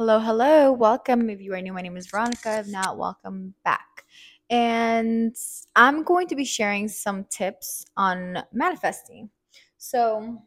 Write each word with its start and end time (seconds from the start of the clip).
Hello, 0.00 0.18
hello, 0.18 0.72
welcome. 0.72 1.28
If 1.28 1.42
you 1.42 1.52
are 1.52 1.60
new, 1.60 1.74
my 1.74 1.82
name 1.82 1.98
is 1.98 2.06
Veronica. 2.06 2.60
If 2.60 2.68
not, 2.68 2.96
welcome 2.96 3.52
back. 3.66 4.06
And 4.48 5.36
I'm 5.76 6.04
going 6.04 6.26
to 6.28 6.34
be 6.34 6.46
sharing 6.46 6.88
some 6.88 7.24
tips 7.24 7.84
on 7.98 8.38
manifesting. 8.50 9.28
So, 9.76 10.40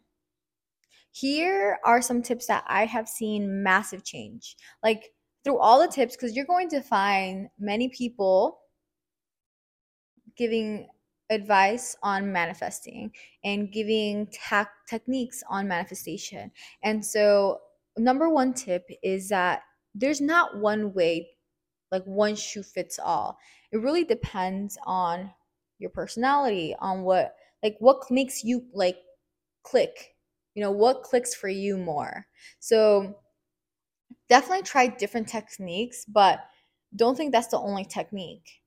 here 1.12 1.78
are 1.86 2.02
some 2.02 2.24
tips 2.24 2.48
that 2.48 2.64
I 2.66 2.86
have 2.86 3.08
seen 3.08 3.62
massive 3.62 4.04
change. 4.04 4.58
Like 4.82 5.14
through 5.44 5.60
all 5.60 5.80
the 5.80 5.88
tips, 5.88 6.16
because 6.16 6.36
you're 6.36 6.46
going 6.46 6.70
to 6.70 6.82
find 6.82 7.48
many 7.60 7.90
people 7.90 8.58
giving 10.36 10.88
advice 11.30 11.96
on 12.02 12.32
manifesting 12.32 13.12
and 13.44 13.72
giving 13.72 14.26
ta- 14.34 14.72
techniques 14.90 15.44
on 15.48 15.68
manifestation. 15.68 16.50
And 16.82 17.06
so, 17.06 17.60
number 17.98 18.30
one 18.30 18.54
tip 18.54 18.88
is 19.02 19.30
that 19.30 19.64
there's 19.96 20.22
not 20.22 20.58
one 20.58 20.94
way, 20.94 21.30
like 21.92 22.04
one 22.06 22.36
shoe 22.36 22.64
fits 22.64 23.00
all. 23.00 23.38
It 23.72 23.78
really 23.78 24.04
depends 24.04 24.78
on 24.86 25.32
your 25.80 25.90
personality, 25.90 26.76
on 26.80 27.04
what, 27.04 27.36
like, 27.62 27.76
what 27.80 28.10
makes 28.10 28.44
you 28.44 28.66
like 28.74 28.98
click, 29.64 30.16
you 30.56 30.64
know, 30.64 30.72
what 30.72 31.04
clicks 31.04 31.36
for 31.36 31.50
you 31.50 31.78
more. 31.78 32.26
So, 32.60 33.18
definitely 34.30 34.64
try 34.64 34.88
different 34.88 35.28
techniques, 35.28 36.06
but 36.06 36.40
don't 36.96 37.16
think 37.16 37.32
that's 37.32 37.48
the 37.48 37.58
only 37.60 37.86
technique. 37.86 38.62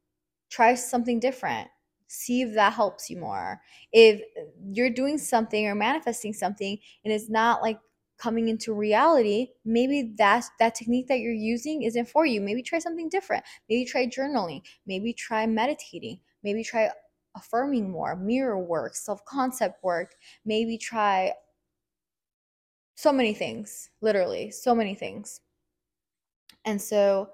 Try 0.51 0.75
something 0.75 1.20
different 1.20 1.69
see 2.06 2.43
if 2.43 2.55
that 2.55 2.73
helps 2.73 3.11
you 3.11 3.19
more. 3.19 3.61
If 3.93 4.23
you're 4.70 4.91
doing 4.91 5.19
something 5.19 5.67
or 5.67 5.75
manifesting 5.75 6.33
something 6.33 6.79
and 7.05 7.12
it's 7.12 7.29
not 7.29 7.62
like 7.62 7.79
coming 8.19 8.48
into 8.48 8.73
reality, 8.73 9.48
maybe 9.65 10.15
that's 10.16 10.51
that 10.59 10.75
technique 10.75 11.09
that 11.09 11.20
you're 11.20 11.33
using 11.33 11.83
isn't 11.83 12.09
for 12.09 12.25
you. 12.27 12.41
Maybe 12.41 12.62
try 12.62 12.79
something 12.79 13.09
different. 13.09 13.45
Maybe 13.69 13.84
try 13.84 14.06
journaling. 14.06 14.62
Maybe 14.86 15.12
try 15.12 15.47
meditating. 15.47 16.20
Maybe 16.42 16.64
try 16.64 16.91
affirming 17.34 17.91
more, 17.91 18.17
mirror 18.17 18.59
work, 18.59 18.94
self-concept 18.94 19.84
work. 19.84 20.14
Maybe 20.44 20.78
try 20.78 21.33
so 22.94 23.12
many 23.12 23.34
things, 23.34 23.91
literally, 24.00 24.50
so 24.50 24.75
many 24.75 24.94
things. 24.94 25.42
And 26.64 26.81
so 26.81 27.28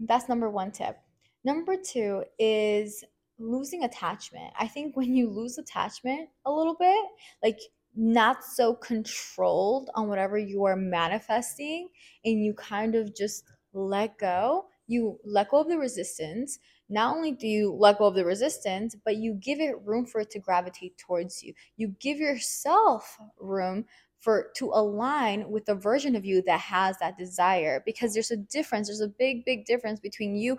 that's 0.00 0.28
number 0.28 0.50
1 0.50 0.72
tip. 0.72 0.98
Number 1.44 1.76
two 1.76 2.24
is 2.38 3.04
losing 3.38 3.84
attachment. 3.84 4.52
I 4.58 4.66
think 4.66 4.96
when 4.96 5.14
you 5.14 5.30
lose 5.30 5.58
attachment 5.58 6.28
a 6.44 6.52
little 6.52 6.74
bit, 6.74 7.04
like 7.42 7.58
not 7.96 8.44
so 8.44 8.74
controlled 8.74 9.90
on 9.94 10.08
whatever 10.08 10.38
you 10.38 10.64
are 10.64 10.76
manifesting, 10.76 11.88
and 12.24 12.44
you 12.44 12.54
kind 12.54 12.94
of 12.94 13.14
just 13.14 13.44
let 13.72 14.18
go, 14.18 14.66
you 14.86 15.18
let 15.24 15.50
go 15.50 15.60
of 15.60 15.68
the 15.68 15.78
resistance. 15.78 16.58
Not 16.88 17.14
only 17.14 17.32
do 17.32 17.46
you 17.46 17.72
let 17.72 17.98
go 17.98 18.06
of 18.06 18.14
the 18.14 18.24
resistance, 18.24 18.96
but 19.04 19.16
you 19.16 19.34
give 19.34 19.60
it 19.60 19.80
room 19.84 20.06
for 20.06 20.20
it 20.22 20.30
to 20.30 20.40
gravitate 20.40 20.98
towards 20.98 21.42
you. 21.42 21.54
You 21.76 21.94
give 22.00 22.18
yourself 22.18 23.16
room 23.38 23.84
for 24.18 24.50
to 24.56 24.66
align 24.66 25.50
with 25.50 25.64
the 25.66 25.74
version 25.74 26.14
of 26.14 26.24
you 26.24 26.42
that 26.42 26.60
has 26.60 26.98
that 26.98 27.16
desire 27.16 27.82
because 27.86 28.12
there's 28.12 28.30
a 28.30 28.36
difference 28.36 28.88
there's 28.88 29.00
a 29.00 29.08
big 29.08 29.46
big 29.46 29.64
difference 29.64 29.98
between 29.98 30.36
you 30.36 30.58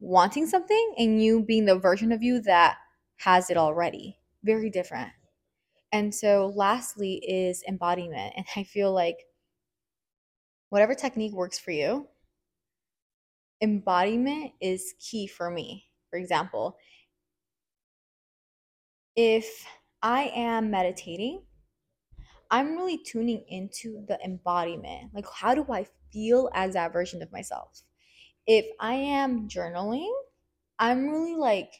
wanting 0.00 0.46
something 0.46 0.94
and 0.98 1.22
you 1.22 1.42
being 1.42 1.64
the 1.64 1.78
version 1.78 2.12
of 2.12 2.22
you 2.22 2.40
that 2.42 2.76
has 3.16 3.50
it 3.50 3.56
already. 3.56 4.18
Very 4.42 4.70
different. 4.70 5.10
And 5.94 6.14
so, 6.14 6.52
lastly, 6.54 7.14
is 7.26 7.64
embodiment. 7.66 8.34
And 8.36 8.46
I 8.56 8.64
feel 8.64 8.92
like 8.92 9.26
whatever 10.68 10.94
technique 10.94 11.32
works 11.32 11.58
for 11.58 11.70
you, 11.70 12.08
embodiment 13.62 14.52
is 14.60 14.94
key 15.00 15.26
for 15.26 15.50
me. 15.50 15.86
For 16.10 16.18
example, 16.18 16.76
if 19.16 19.66
I 20.02 20.32
am 20.34 20.70
meditating, 20.70 21.42
I'm 22.50 22.76
really 22.76 22.98
tuning 22.98 23.44
into 23.48 24.04
the 24.06 24.18
embodiment. 24.24 25.14
Like, 25.14 25.26
how 25.32 25.54
do 25.54 25.66
I 25.70 25.86
feel 26.12 26.50
as 26.54 26.74
that 26.74 26.92
version 26.92 27.22
of 27.22 27.32
myself? 27.32 27.82
if 28.46 28.66
I 28.80 28.94
am 28.94 29.48
journaling, 29.48 30.12
I'm 30.78 31.08
really 31.10 31.36
like 31.36 31.72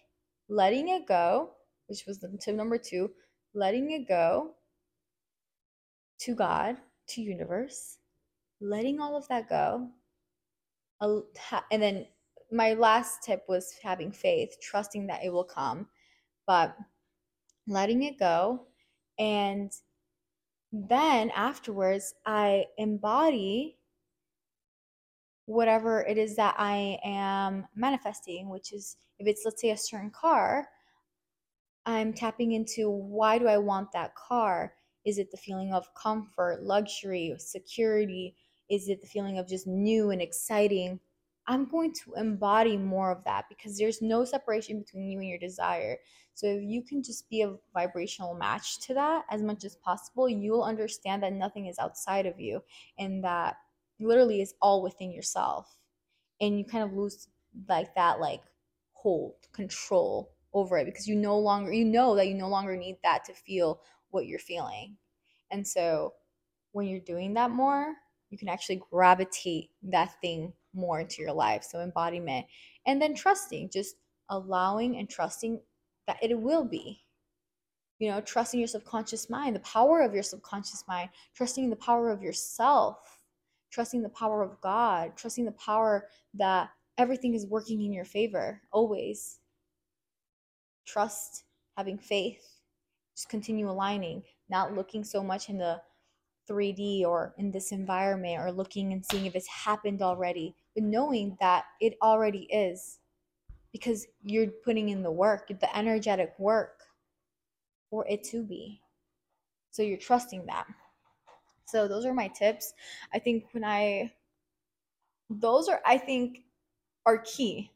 letting 0.49 0.89
it 0.89 1.07
go, 1.07 1.53
which 1.89 2.07
was 2.07 2.21
the 2.21 2.39
tip 2.41 2.57
number 2.57 2.79
two, 2.79 3.11
letting 3.55 3.93
it 3.93 4.09
go 4.09 4.53
to 6.21 6.35
God, 6.35 6.77
to 7.09 7.23
universe, 7.23 7.99
letting 8.61 9.01
all 9.01 9.17
of 9.17 9.29
that 9.29 9.49
go. 9.49 9.89
And 11.01 11.83
then 11.83 12.07
my 12.51 12.75
last 12.75 13.23
tip 13.23 13.45
was 13.49 13.75
having 13.83 14.13
faith, 14.13 14.57
trusting 14.61 15.07
that 15.07 15.25
it 15.25 15.33
will 15.33 15.45
come, 15.45 15.87
but 16.47 16.77
letting 17.67 18.03
it 18.05 18.19
go. 18.19 18.67
And 19.19 19.73
then 20.73 21.31
afterwards, 21.31 22.15
I 22.27 22.67
embody 22.79 23.77
whatever 25.47 26.03
it 26.03 26.17
is 26.17 26.37
that 26.37 26.55
I 26.59 26.99
am 27.05 27.67
manifesting, 27.77 28.49
which 28.49 28.73
is 28.73 28.97
if 29.19 29.27
it's, 29.27 29.43
let's 29.45 29.61
say, 29.61 29.71
a 29.71 29.77
certain 29.77 30.11
car, 30.11 30.67
I'm 31.87 32.13
tapping 32.13 32.53
into 32.53 32.91
why 32.91 33.39
do 33.39 33.47
I 33.47 33.59
want 33.59 33.93
that 33.93 34.15
car? 34.15 34.75
Is 35.05 35.19
it 35.19 35.31
the 35.31 35.37
feeling 35.37 35.73
of 35.73 35.93
comfort, 35.95 36.63
luxury, 36.63 37.35
security? 37.39 38.37
Is 38.71 38.89
it 38.89 39.01
the 39.01 39.07
feeling 39.07 39.39
of 39.39 39.49
just 39.49 39.67
new 39.67 40.11
and 40.11 40.23
exciting? 40.23 41.01
I'm 41.47 41.69
going 41.69 41.93
to 42.05 42.15
embody 42.15 42.79
more 42.79 43.13
of 43.13 43.23
that 43.25 43.45
because 43.51 43.77
there's 43.77 44.01
no 44.01 44.25
separation 44.25 44.79
between 44.79 45.11
you 45.11 45.19
and 45.19 45.29
your 45.29 45.39
desire. 45.39 45.99
So 46.33 46.47
if 46.47 46.63
you 46.63 46.83
can 46.83 47.03
just 47.03 47.29
be 47.29 47.43
a 47.43 47.57
vibrational 47.75 48.35
match 48.35 48.81
to 48.87 48.95
that 48.95 49.25
as 49.31 49.43
much 49.43 49.65
as 49.65 49.77
possible, 49.77 50.29
you'll 50.29 50.63
understand 50.63 51.23
that 51.23 51.35
nothing 51.35 51.67
is 51.67 51.79
outside 51.79 52.25
of 52.25 52.41
you 52.41 52.63
and 52.99 53.23
that 53.25 53.57
literally 54.01 54.41
is 54.41 54.55
all 54.63 54.83
within 54.83 55.13
yourself 55.13 55.77
and 56.41 56.59
you 56.59 56.65
kind 56.65 56.85
of 56.85 56.97
lose 56.97 57.29
like 57.69 57.95
that 57.95 58.19
like 58.21 58.43
hold 58.93 59.35
control 59.53 60.34
over 60.55 60.79
it 60.79 60.85
because 60.87 61.07
you 61.07 61.17
no 61.17 61.39
longer 61.39 61.73
you 61.73 61.85
know 61.85 62.15
that 62.15 62.29
you 62.29 62.35
no 62.35 62.49
longer 62.49 62.77
need 62.77 62.97
that 63.03 63.25
to 63.25 63.35
feel 63.35 63.81
what 64.11 64.27
you're 64.27 64.39
feeling. 64.39 64.97
And 65.51 65.67
so 65.67 66.15
when 66.73 66.87
you're 66.87 67.01
doing 67.01 67.35
that 67.35 67.51
more 67.51 67.95
you 68.31 68.39
can 68.39 68.49
actually 68.49 68.83
gravitate 68.91 69.71
that 69.83 70.21
thing 70.21 70.53
more 70.73 70.99
into 70.99 71.23
your 71.23 71.33
life. 71.33 71.63
So 71.63 71.81
embodiment 71.81 72.47
and 72.87 73.01
then 73.01 73.15
trusting 73.15 73.71
just 73.71 73.97
allowing 74.31 74.97
and 74.97 75.09
trusting 75.09 75.61
that 76.07 76.19
it 76.23 76.39
will 76.39 76.65
be. 76.65 77.03
You 77.99 78.11
know 78.11 78.21
trusting 78.21 78.59
your 78.59 78.67
subconscious 78.67 79.31
mind 79.31 79.55
the 79.55 79.61
power 79.61 80.01
of 80.01 80.15
your 80.15 80.23
subconscious 80.23 80.85
mind 80.89 81.11
trusting 81.35 81.71
the 81.71 81.77
power 81.77 82.11
of 82.11 82.23
yourself 82.23 83.25
trusting 83.75 84.03
the 84.03 84.09
power 84.09 84.43
of 84.43 84.61
God, 84.61 85.17
trusting 85.17 85.45
the 85.45 85.53
power 85.53 86.09
that 86.35 86.71
everything 86.97 87.35
is 87.35 87.45
working 87.45 87.83
in 87.83 87.93
your 87.93 88.05
favor 88.05 88.63
always. 88.71 89.41
Trust, 90.85 91.45
having 91.77 91.99
faith, 91.99 92.61
just 93.15 93.29
continue 93.29 93.71
aligning, 93.71 94.23
not 94.49 94.75
looking 94.75 95.05
so 95.05 95.23
much 95.23 95.49
in 95.49 95.59
the 95.59 95.81
3D 96.49 97.05
or 97.05 97.35
in 97.39 97.51
this 97.51 97.73
environment 97.73 98.41
or 98.41 98.53
looking 98.53 98.93
and 98.93 99.05
seeing 99.05 99.27
if 99.27 99.35
it's 99.35 99.49
happened 99.49 100.03
already, 100.03 100.55
but 100.75 100.85
knowing 100.85 101.37
that 101.41 101.65
it 101.81 101.95
already 102.03 102.47
is 102.51 102.99
because 103.73 104.07
you're 104.23 104.51
putting 104.65 104.91
in 104.91 105.03
the 105.03 105.11
work, 105.11 105.49
the 105.49 105.77
energetic 105.77 106.35
work 106.39 106.83
for 107.91 108.07
it 108.09 108.23
to 108.25 108.43
be. 108.43 108.81
So 109.71 109.83
you're 109.83 109.99
trusting 109.99 110.47
that. 110.47 110.67
So 111.67 111.89
those 111.89 112.05
are 112.05 112.15
my 112.15 112.29
tips. 112.29 112.73
I 113.13 113.19
think 113.19 113.47
when 113.53 113.65
I 113.65 114.13
those 115.31 115.69
are 115.69 115.81
I 115.85 115.99
think 115.99 116.45
are 117.07 117.19
key. 117.19 117.73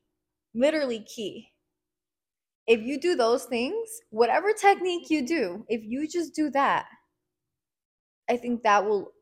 Literally 0.54 1.00
key. 1.00 1.50
If 2.68 2.82
you 2.82 3.00
do 3.00 3.16
those 3.16 3.46
things, 3.46 3.88
whatever 4.10 4.52
technique 4.52 5.08
you 5.08 5.26
do, 5.26 5.64
if 5.68 5.82
you 5.82 6.06
just 6.06 6.34
do 6.34 6.50
that, 6.50 6.86
I 8.28 8.36
think 8.36 8.62
that 8.62 8.84
will 8.84 9.12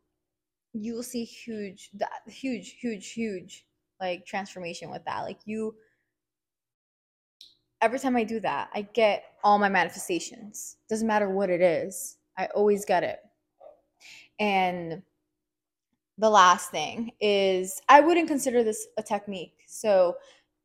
you 0.72 0.94
will 0.94 1.04
see 1.04 1.24
huge 1.24 1.90
that 1.94 2.10
huge 2.26 2.76
huge 2.80 3.12
huge 3.12 3.64
like 4.00 4.26
transformation 4.26 4.90
with 4.90 5.04
that. 5.04 5.20
Like 5.20 5.38
you 5.44 5.76
every 7.80 8.00
time 8.00 8.16
I 8.16 8.24
do 8.24 8.40
that, 8.40 8.68
I 8.74 8.82
get 8.82 9.22
all 9.44 9.58
my 9.58 9.68
manifestations. 9.68 10.76
Doesn't 10.90 11.06
matter 11.06 11.30
what 11.30 11.48
it 11.48 11.60
is. 11.60 12.16
I 12.36 12.46
always 12.46 12.84
get 12.84 13.04
it. 13.04 13.20
And 14.40 15.02
the 16.18 16.30
last 16.30 16.72
thing 16.72 17.12
is 17.20 17.80
I 17.88 18.00
wouldn't 18.00 18.26
consider 18.26 18.64
this 18.64 18.88
a 18.98 19.04
technique. 19.04 19.54
So 19.68 20.16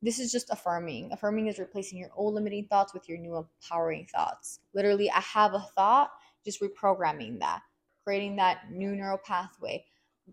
this 0.02 0.18
is 0.18 0.32
just 0.32 0.50
affirming. 0.50 1.12
Affirming 1.12 1.46
is 1.46 1.58
replacing 1.58 1.98
your 1.98 2.10
old 2.16 2.34
limiting 2.34 2.66
thoughts 2.66 2.92
with 2.92 3.08
your 3.08 3.18
new 3.18 3.36
empowering 3.36 4.06
thoughts. 4.06 4.58
Literally, 4.74 5.10
I 5.10 5.20
have 5.20 5.54
a 5.54 5.60
thought, 5.76 6.10
just 6.44 6.60
reprogramming 6.60 7.38
that, 7.38 7.62
creating 8.04 8.36
that 8.36 8.70
new 8.70 8.96
neural 8.96 9.18
pathway, 9.18 9.84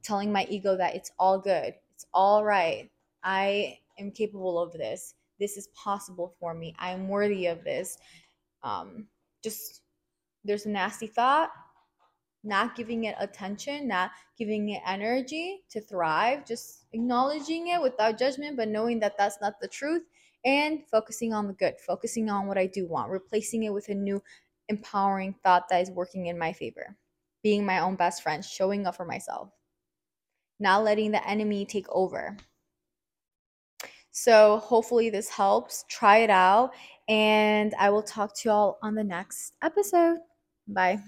telling 0.02 0.32
my 0.32 0.48
ego 0.50 0.76
that 0.76 0.96
it's 0.96 1.12
all 1.20 1.38
good, 1.38 1.76
it's 1.94 2.06
all 2.14 2.44
right. 2.44 2.90
I 3.24 3.78
am 4.00 4.12
capable 4.12 4.60
of 4.60 4.74
this. 4.74 5.14
This 5.40 5.56
is 5.56 5.68
possible 5.68 6.34
for 6.40 6.54
me. 6.54 6.76
I 6.80 6.92
am 6.92 7.08
worthy 7.08 7.46
of 7.46 7.64
this. 7.64 7.98
Um, 8.64 9.06
just 9.44 9.84
there's 10.44 10.66
a 10.66 10.70
nasty 10.70 11.08
thought, 11.08 11.52
not 12.44 12.76
giving 12.76 13.04
it 13.06 13.16
attention, 13.20 13.88
not 13.88 14.12
giving 14.38 14.70
it 14.70 14.82
energy 14.86 15.62
to 15.70 15.82
thrive, 15.82 16.46
just 16.46 16.86
acknowledging 16.94 17.68
it 17.68 17.82
without 17.82 18.18
judgment, 18.18 18.56
but 18.56 18.70
knowing 18.70 19.00
that 19.00 19.18
that's 19.18 19.42
not 19.42 19.60
the 19.60 19.68
truth 19.68 20.04
and 20.46 20.86
focusing 20.90 21.34
on 21.34 21.48
the 21.48 21.54
good, 21.54 21.76
focusing 21.86 22.30
on 22.30 22.48
what 22.48 22.58
I 22.58 22.66
do 22.68 22.88
want, 22.88 23.12
replacing 23.12 23.64
it 23.64 23.74
with 23.74 23.90
a 23.90 23.94
new 23.94 24.22
empowering 24.70 25.36
thought 25.44 25.68
that 25.70 25.82
is 25.82 25.92
working 25.92 26.28
in 26.28 26.38
my 26.38 26.54
favor, 26.54 26.96
being 27.44 27.66
my 27.66 27.80
own 27.80 27.96
best 27.96 28.24
friend, 28.24 28.44
showing 28.44 28.88
up 28.88 28.96
for 28.96 29.06
myself, 29.06 29.50
not 30.60 30.84
letting 30.84 31.12
the 31.12 31.28
enemy 31.28 31.66
take 31.66 31.88
over. 31.90 32.38
So, 34.12 34.58
hopefully, 34.58 35.10
this 35.10 35.30
helps. 35.30 35.86
Try 35.88 36.18
it 36.20 36.30
out, 36.30 36.72
and 37.08 37.74
I 37.80 37.90
will 37.90 38.02
talk 38.04 38.36
to 38.38 38.50
y'all 38.50 38.78
on 38.82 38.96
the 38.96 39.04
next 39.04 39.54
episode. 39.62 40.18
Bye. 40.68 41.00